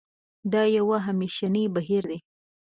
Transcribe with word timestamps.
دا 0.51 0.61
یو 0.77 0.87
همېشنی 1.05 1.63
بهیر 1.73 2.03
دی. 2.09 2.19